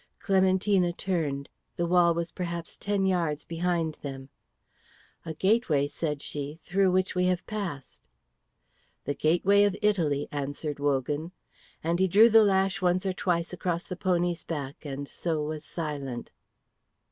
Clementina 0.17 0.93
turned. 0.93 1.47
The 1.75 1.85
wall 1.85 2.15
was 2.15 2.31
perhaps 2.31 2.75
ten 2.75 3.05
yards 3.05 3.43
behind 3.45 3.99
them. 4.01 4.29
"A 5.27 5.35
gateway," 5.35 5.87
said 5.87 6.23
she, 6.23 6.57
"through 6.63 6.89
which 6.91 7.13
we 7.13 7.25
have 7.25 7.45
passed." 7.45 8.09
"The 9.05 9.13
gateway 9.13 9.63
of 9.63 9.77
Italy," 9.79 10.27
answered 10.31 10.79
Wogan; 10.79 11.33
and 11.83 11.99
he 11.99 12.07
drew 12.07 12.31
the 12.31 12.43
lash 12.43 12.81
once 12.81 13.05
or 13.05 13.13
twice 13.13 13.53
across 13.53 13.85
the 13.85 13.95
pony's 13.95 14.43
back 14.43 14.83
and 14.85 15.07
so 15.07 15.43
was 15.43 15.65
silent. 15.65 16.31